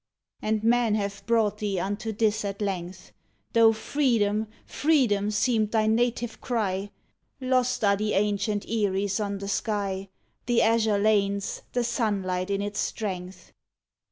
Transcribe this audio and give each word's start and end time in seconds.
And 0.41 0.63
men 0.63 0.95
have 0.95 1.23
brought 1.27 1.59
thee 1.59 1.79
unto 1.79 2.11
this 2.11 2.43
at 2.43 2.59
length, 2.59 3.11
Tho 3.53 3.71
"Freedom! 3.71 4.47
freedom!" 4.65 5.29
seemed 5.29 5.69
thy 5.69 5.85
native 5.85 6.41
cry, 6.41 6.89
Lost 7.39 7.83
are 7.83 7.97
the 7.97 8.13
ancient 8.13 8.65
eyries 8.67 9.19
on 9.19 9.37
the 9.37 9.47
sky, 9.47 10.09
The 10.47 10.63
azure 10.63 10.97
lanes, 10.97 11.61
the 11.73 11.83
sunlight 11.83 12.49
in 12.49 12.63
its 12.63 12.79
strength. 12.79 13.53